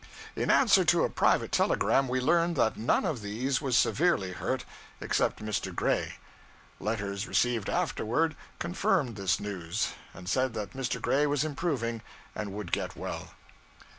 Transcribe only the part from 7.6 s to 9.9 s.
afterward confirmed this news,